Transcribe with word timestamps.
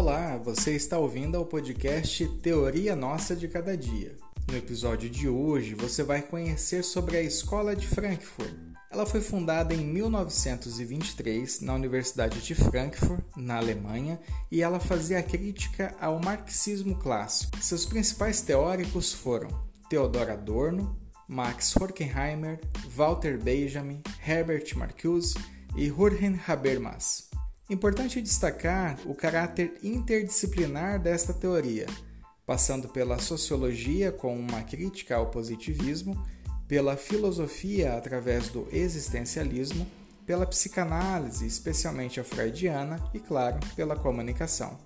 Olá, 0.00 0.38
você 0.38 0.74
está 0.74 0.98
ouvindo 0.98 1.36
ao 1.36 1.44
podcast 1.44 2.26
Teoria 2.38 2.96
Nossa 2.96 3.36
de 3.36 3.46
Cada 3.46 3.76
Dia. 3.76 4.16
No 4.50 4.56
episódio 4.56 5.10
de 5.10 5.28
hoje, 5.28 5.74
você 5.74 6.02
vai 6.02 6.22
conhecer 6.22 6.82
sobre 6.82 7.18
a 7.18 7.22
Escola 7.22 7.76
de 7.76 7.86
Frankfurt. 7.86 8.50
Ela 8.90 9.04
foi 9.04 9.20
fundada 9.20 9.74
em 9.74 9.84
1923 9.84 11.60
na 11.60 11.74
Universidade 11.74 12.40
de 12.40 12.54
Frankfurt, 12.54 13.22
na 13.36 13.58
Alemanha, 13.58 14.18
e 14.50 14.62
ela 14.62 14.80
fazia 14.80 15.22
crítica 15.22 15.94
ao 16.00 16.18
marxismo 16.18 16.94
clássico. 16.94 17.62
Seus 17.62 17.84
principais 17.84 18.40
teóricos 18.40 19.12
foram 19.12 19.50
Theodor 19.90 20.30
Adorno, 20.30 20.98
Max 21.28 21.76
Horkheimer, 21.76 22.58
Walter 22.96 23.36
Benjamin, 23.38 24.00
Herbert 24.26 24.74
Marcuse 24.74 25.34
e 25.76 25.90
Jürgen 25.90 26.40
Habermas. 26.48 27.29
Importante 27.70 28.20
destacar 28.20 28.98
o 29.06 29.14
caráter 29.14 29.78
interdisciplinar 29.80 31.00
desta 31.00 31.32
teoria, 31.32 31.86
passando 32.44 32.88
pela 32.88 33.16
sociologia 33.20 34.10
com 34.10 34.36
uma 34.36 34.60
crítica 34.62 35.14
ao 35.14 35.30
positivismo, 35.30 36.20
pela 36.66 36.96
filosofia 36.96 37.96
através 37.96 38.48
do 38.48 38.66
existencialismo, 38.72 39.86
pela 40.26 40.44
psicanálise, 40.44 41.46
especialmente 41.46 42.18
a 42.18 42.24
freudiana, 42.24 42.98
e, 43.14 43.20
claro, 43.20 43.60
pela 43.76 43.94
comunicação. 43.94 44.76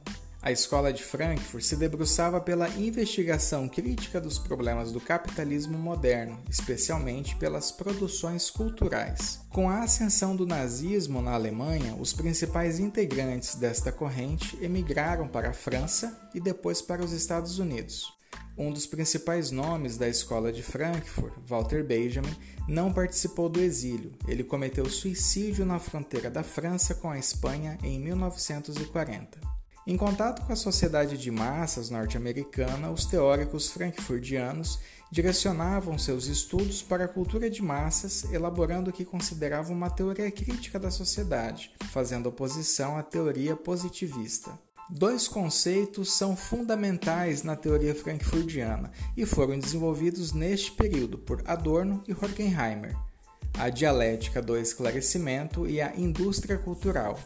A 0.44 0.52
escola 0.52 0.92
de 0.92 1.02
Frankfurt 1.02 1.64
se 1.64 1.74
debruçava 1.74 2.38
pela 2.38 2.68
investigação 2.68 3.66
crítica 3.66 4.20
dos 4.20 4.38
problemas 4.38 4.92
do 4.92 5.00
capitalismo 5.00 5.78
moderno, 5.78 6.38
especialmente 6.50 7.34
pelas 7.36 7.72
produções 7.72 8.50
culturais. 8.50 9.40
Com 9.48 9.70
a 9.70 9.80
ascensão 9.80 10.36
do 10.36 10.46
nazismo 10.46 11.22
na 11.22 11.32
Alemanha, 11.32 11.96
os 11.98 12.12
principais 12.12 12.78
integrantes 12.78 13.54
desta 13.54 13.91
corrente 13.91 14.58
emigraram 14.60 15.27
para 15.27 15.48
a 15.48 15.54
França 15.54 16.28
e 16.34 16.41
depois 16.41 16.82
para 16.82 17.02
os 17.02 17.12
Estados 17.12 17.58
Unidos. 17.58 18.12
Um 18.54 18.70
dos 18.70 18.84
principais 18.86 19.50
nomes 19.50 19.97
da 19.97 20.10
escola 20.10 20.52
de 20.52 20.62
Frankfurt, 20.62 21.32
Walter 21.47 21.82
Benjamin, 21.82 22.36
não 22.69 22.92
participou 22.92 23.48
do 23.48 23.62
exílio. 23.62 24.12
Ele 24.28 24.44
cometeu 24.44 24.84
suicídio 24.91 25.64
na 25.64 25.78
fronteira 25.78 26.30
da 26.30 26.42
França 26.42 26.94
com 26.94 27.08
a 27.08 27.19
Espanha 27.19 27.78
em 27.82 27.98
1940. 27.98 29.53
Em 29.86 29.98
contato 29.98 30.40
com 30.46 30.52
a 30.52 30.56
sociedade 30.56 31.18
de 31.18 31.30
massas 31.30 31.90
norte-americana, 31.90 32.90
os 32.90 33.04
teóricos 33.04 33.70
frankfurtianos 33.70 34.78
direcionavam 35.10 35.98
seus 35.98 36.26
estudos 36.26 36.82
para 36.82 37.04
a 37.04 37.08
cultura 37.08 37.50
de 37.50 37.62
massas, 37.62 38.24
elaborando 38.32 38.88
o 38.88 38.92
que 38.92 39.04
consideravam 39.04 39.76
uma 39.76 39.91
teoria 39.91 40.30
crítica 40.30 40.78
da 40.78 40.91
sociedade, 40.91 41.70
fazendo 41.91 42.30
oposição 42.30 42.96
à 42.96 43.02
teoria 43.02 43.54
positivista. 43.54 44.58
Dois 44.88 45.28
conceitos 45.28 46.14
são 46.14 46.34
fundamentais 46.34 47.42
na 47.42 47.54
teoria 47.54 47.94
frankfurtiana 47.94 48.91
e 49.14 49.26
foram 49.26 49.58
desenvolvidos 49.58 50.32
neste 50.32 50.72
período 50.72 51.19
por 51.19 51.42
Adorno 51.44 52.02
e 52.08 52.12
Horkheimer: 52.12 52.96
a 53.58 53.69
dialética 53.69 54.41
do 54.41 54.56
esclarecimento 54.56 55.66
e 55.66 55.80
a 55.82 55.94
indústria 55.94 56.56
cultural. 56.56 57.19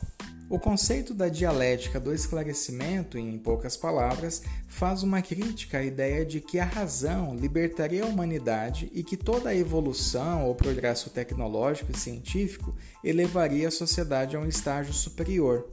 O 0.50 0.58
conceito 0.58 1.12
da 1.12 1.28
dialética 1.28 2.00
do 2.00 2.14
esclarecimento, 2.14 3.18
em 3.18 3.36
poucas 3.36 3.76
palavras, 3.76 4.42
faz 4.66 5.02
uma 5.02 5.20
crítica 5.20 5.76
à 5.76 5.84
ideia 5.84 6.24
de 6.24 6.40
que 6.40 6.58
a 6.58 6.64
razão 6.64 7.36
libertaria 7.36 8.02
a 8.02 8.06
humanidade 8.06 8.90
e 8.94 9.04
que 9.04 9.14
toda 9.14 9.50
a 9.50 9.54
evolução 9.54 10.46
ou 10.46 10.54
progresso 10.54 11.10
tecnológico 11.10 11.92
e 11.92 11.98
científico 11.98 12.74
elevaria 13.04 13.68
a 13.68 13.70
sociedade 13.70 14.36
a 14.36 14.40
um 14.40 14.46
estágio 14.46 14.94
superior. 14.94 15.68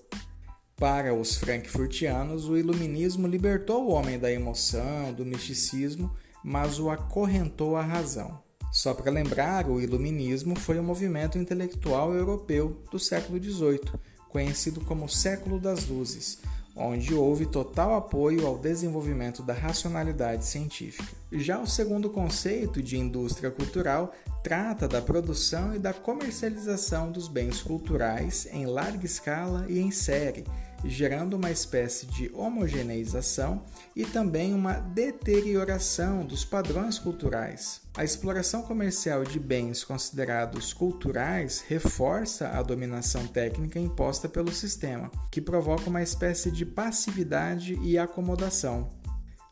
Para 0.76 1.14
os 1.14 1.38
frankfurtianos, 1.38 2.50
o 2.50 2.58
iluminismo 2.58 3.28
libertou 3.28 3.86
o 3.86 3.92
homem 3.92 4.20
da 4.20 4.30
emoção, 4.30 5.14
do 5.14 5.26
misticismo, 5.26 6.14
mas 6.44 6.80
o 6.80 6.90
acorrentou 6.90 7.78
à 7.78 7.82
razão. 7.82 8.44
Só 8.74 8.94
para 8.94 9.10
lembrar, 9.10 9.70
o 9.70 9.80
iluminismo 9.80 10.54
foi 10.60 10.78
um 10.78 10.84
movimento 10.84 11.38
intelectual 11.38 12.14
europeu 12.14 12.84
do 12.92 13.00
século 13.00 13.42
XVIII 13.42 14.15
conhecido 14.36 14.82
como 14.82 15.08
Século 15.08 15.58
das 15.58 15.88
Luzes, 15.88 16.40
onde 16.76 17.14
houve 17.14 17.46
total 17.46 17.96
apoio 17.96 18.46
ao 18.46 18.58
desenvolvimento 18.58 19.42
da 19.42 19.54
racionalidade 19.54 20.44
científica. 20.44 21.08
Já 21.32 21.58
o 21.58 21.66
segundo 21.66 22.10
conceito 22.10 22.84
de 22.84 22.98
indústria 22.98 23.50
cultural 23.50 24.14
trata 24.44 24.90
da 24.90 25.02
produção 25.02 25.74
e 25.74 25.80
da 25.80 25.94
comercialização 25.94 27.14
dos 27.14 27.30
bens 27.30 27.62
culturais 27.62 28.46
em 28.52 28.66
larga 28.66 29.06
escala 29.06 29.68
e 29.70 29.80
em 29.80 29.90
série, 29.90 30.44
gerando 30.86 31.36
uma 31.36 31.52
espécie 31.52 32.06
de 32.06 32.32
homogeneização 32.34 33.64
e 33.96 34.06
também 34.06 34.54
uma 34.54 34.74
deterioração 34.74 36.26
dos 36.26 36.46
padrões 36.46 37.00
culturais. 37.00 37.82
A 37.98 38.04
exploração 38.04 38.62
comercial 38.62 39.24
de 39.24 39.40
bens 39.40 39.84
considerados 39.84 40.74
culturais 40.74 41.64
reforça 41.68 42.50
a 42.50 42.62
dominação 42.62 43.26
técnica 43.28 43.80
imposta 43.80 44.28
pelo 44.28 44.52
sistema, 44.52 45.10
que 45.32 45.42
provoca 45.42 45.90
uma 45.90 46.02
espécie 46.02 46.52
de 46.52 46.66
passividade 46.66 47.80
e 47.82 47.98
acomodação. 47.98 49.05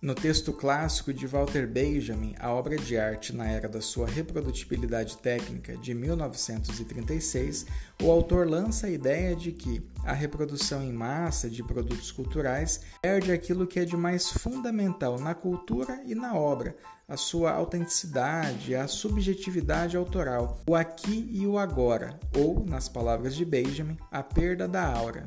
No 0.03 0.13
texto 0.13 0.51
clássico 0.51 1.13
de 1.13 1.25
Walter 1.25 1.65
Benjamin, 1.65 2.35
A 2.37 2.51
Obra 2.51 2.75
de 2.75 2.97
Arte 2.97 3.33
na 3.33 3.47
Era 3.47 3.69
da 3.69 3.79
Sua 3.79 4.05
Reprodutibilidade 4.05 5.17
Técnica, 5.17 5.77
de 5.77 5.93
1936, 5.93 7.65
o 8.01 8.11
autor 8.11 8.45
lança 8.45 8.87
a 8.87 8.89
ideia 8.89 9.33
de 9.33 9.53
que 9.53 9.81
a 10.03 10.11
reprodução 10.11 10.83
em 10.83 10.91
massa 10.91 11.49
de 11.49 11.63
produtos 11.63 12.11
culturais 12.11 12.81
perde 13.01 13.31
aquilo 13.31 13.65
que 13.65 13.79
é 13.79 13.85
de 13.85 13.95
mais 13.95 14.29
fundamental 14.29 15.17
na 15.17 15.33
cultura 15.33 16.03
e 16.05 16.13
na 16.13 16.35
obra, 16.35 16.75
a 17.07 17.15
sua 17.15 17.53
autenticidade, 17.53 18.75
a 18.75 18.89
subjetividade 18.89 19.95
autoral, 19.95 20.61
o 20.67 20.75
aqui 20.75 21.29
e 21.31 21.47
o 21.47 21.57
agora, 21.57 22.19
ou, 22.37 22.65
nas 22.65 22.89
palavras 22.89 23.33
de 23.33 23.45
Benjamin, 23.45 23.97
a 24.11 24.21
perda 24.21 24.67
da 24.67 24.85
aura 24.85 25.25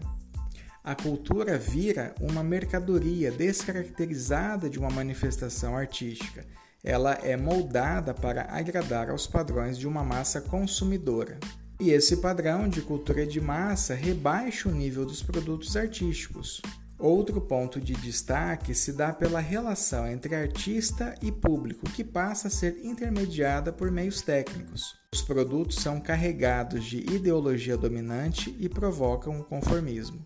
a 0.87 0.95
cultura 0.95 1.59
vira 1.59 2.15
uma 2.21 2.45
mercadoria 2.45 3.33
descaracterizada 3.33 4.71
de 4.71 4.79
uma 4.79 4.89
manifestação 4.89 5.77
artística. 5.77 6.47
Ela 6.85 7.15
é 7.25 7.37
moldada 7.37 8.15
para 8.15 8.43
agradar 8.43 9.11
aos 9.11 9.27
padrões 9.27 9.77
de 9.77 9.89
uma 9.89 10.05
massa 10.05 10.41
consumidora. 10.41 11.41
E 11.81 11.91
esse 11.91 12.19
padrão 12.19 12.69
de 12.69 12.83
cultura 12.83 13.27
de 13.27 13.41
massa 13.41 13.97
rebaixa 13.97 14.69
o 14.69 14.73
nível 14.73 15.05
dos 15.05 15.25
produtos 15.25 15.77
artísticos. 15.77 16.63
Outro 16.97 17.41
ponto 17.41 17.81
de 17.81 17.93
destaque 17.95 18.73
se 18.73 18.93
dá 18.93 19.13
pela 19.13 19.41
relação 19.41 20.07
entre 20.07 20.37
artista 20.37 21.17
e 21.21 21.33
público, 21.33 21.91
que 21.91 22.05
passa 22.05 22.47
a 22.47 22.51
ser 22.51 22.79
intermediada 22.85 23.73
por 23.73 23.91
meios 23.91 24.23
técnicos. 24.23 24.95
Os 25.13 25.21
produtos 25.21 25.79
são 25.79 26.01
carregados 26.01 26.85
de 26.85 26.99
ideologia 26.99 27.77
dominante 27.77 28.57
e 28.61 28.69
provocam 28.69 29.41
o 29.41 29.45
conformismo. 29.45 30.25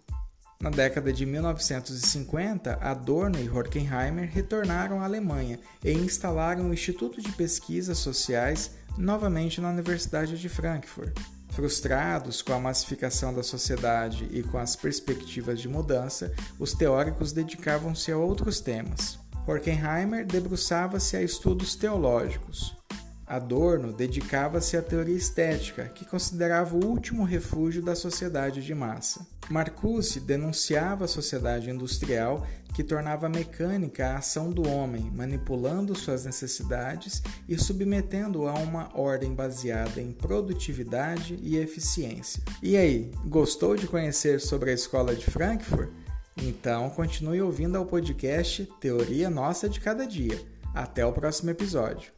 Na 0.63 0.69
década 0.69 1.11
de 1.11 1.25
1950, 1.25 2.75
Adorno 2.83 3.41
e 3.41 3.49
Horkheimer 3.49 4.31
retornaram 4.31 5.01
à 5.01 5.05
Alemanha 5.05 5.59
e 5.83 5.91
instalaram 5.91 6.69
o 6.69 6.75
Instituto 6.75 7.23
de 7.23 7.33
Pesquisas 7.33 7.97
Sociais 7.97 8.73
novamente 8.99 9.59
na 9.59 9.71
Universidade 9.71 10.39
de 10.39 10.49
Frankfurt. 10.51 11.19
Frustrados 11.49 12.43
com 12.43 12.53
a 12.53 12.61
massificação 12.61 13.33
da 13.33 13.43
sociedade 13.43 14.29
e 14.31 14.43
com 14.43 14.59
as 14.59 14.77
perspectivas 14.77 15.59
de 15.59 15.67
mudança, 15.67 16.31
os 16.59 16.75
teóricos 16.75 17.33
dedicavam-se 17.33 18.13
a 18.13 18.19
outros 18.19 18.61
temas. 18.61 19.19
Horkheimer 19.47 20.27
debruçava-se 20.27 21.17
a 21.17 21.23
estudos 21.23 21.75
teológicos. 21.75 22.77
Adorno 23.27 23.95
dedicava-se 23.95 24.77
à 24.77 24.83
teoria 24.83 25.17
estética, 25.17 25.87
que 25.89 26.05
considerava 26.05 26.77
o 26.77 26.85
último 26.85 27.25
refúgio 27.25 27.81
da 27.81 27.95
sociedade 27.95 28.63
de 28.63 28.75
massa. 28.75 29.27
Marcuse 29.51 30.21
denunciava 30.21 31.05
a 31.05 31.09
sociedade 31.09 31.69
industrial 31.69 32.47
que 32.73 32.85
tornava 32.85 33.29
mecânica 33.29 34.07
a 34.07 34.19
ação 34.19 34.51
do 34.51 34.67
homem, 34.69 35.11
manipulando 35.13 35.99
suas 35.99 36.25
necessidades 36.25 37.21
e 37.49 37.59
submetendo-o 37.59 38.47
a 38.47 38.55
uma 38.55 38.97
ordem 38.97 39.35
baseada 39.35 40.01
em 40.01 40.13
produtividade 40.13 41.37
e 41.43 41.57
eficiência. 41.57 42.41
E 42.63 42.77
aí, 42.77 43.11
gostou 43.27 43.75
de 43.75 43.89
conhecer 43.89 44.41
sobre 44.41 44.71
a 44.71 44.75
escola 44.75 45.17
de 45.17 45.27
Frankfurt? 45.27 45.91
Então 46.37 46.89
continue 46.91 47.43
ouvindo 47.43 47.77
ao 47.77 47.85
podcast 47.85 48.65
Teoria 48.81 49.29
Nossa 49.29 49.69
de 49.69 49.81
Cada 49.81 50.07
Dia. 50.07 50.41
Até 50.73 51.05
o 51.05 51.13
próximo 51.13 51.51
episódio. 51.51 52.13